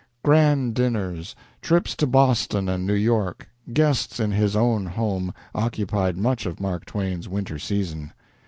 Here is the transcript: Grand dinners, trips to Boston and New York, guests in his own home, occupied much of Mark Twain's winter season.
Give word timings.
Grand 0.23 0.73
dinners, 0.73 1.35
trips 1.61 1.95
to 1.97 2.07
Boston 2.07 2.67
and 2.67 2.87
New 2.87 2.95
York, 2.95 3.47
guests 3.71 4.19
in 4.19 4.31
his 4.31 4.55
own 4.55 4.87
home, 4.87 5.31
occupied 5.53 6.17
much 6.17 6.47
of 6.47 6.59
Mark 6.59 6.85
Twain's 6.85 7.29
winter 7.29 7.59
season. 7.59 8.11